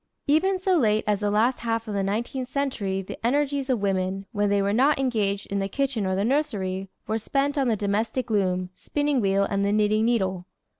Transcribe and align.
Even 0.25 0.59
so 0.59 0.79
late 0.79 1.03
as 1.05 1.19
the 1.19 1.29
last 1.29 1.59
half 1.59 1.87
of 1.87 1.93
the 1.93 2.01
nineteenth 2.01 2.49
century 2.49 3.03
the 3.03 3.23
energies 3.23 3.69
of 3.69 3.81
women, 3.83 4.25
when 4.31 4.49
they 4.49 4.59
were 4.59 4.73
not 4.73 4.97
engaged 4.97 5.45
in 5.51 5.59
the 5.59 5.69
kitchen 5.69 6.07
or 6.07 6.15
the 6.15 6.25
nursery, 6.25 6.89
were 7.05 7.19
spent 7.19 7.55
on 7.55 7.67
the 7.67 7.75
domestic 7.75 8.31
loom, 8.31 8.71
spinning 8.73 9.21
wheel 9.21 9.43
and 9.43 9.63
the 9.63 9.71
knitting 9.71 10.05
needle. 10.05 10.47